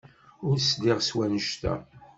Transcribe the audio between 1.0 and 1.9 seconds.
s wanect-a.